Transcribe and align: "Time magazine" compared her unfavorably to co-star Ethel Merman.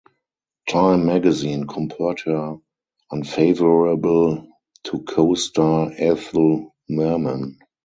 "Time 0.67 1.05
magazine" 1.05 1.67
compared 1.67 2.21
her 2.21 2.57
unfavorably 3.11 4.49
to 4.85 4.97
co-star 5.03 5.91
Ethel 5.95 6.73
Merman. 6.89 7.59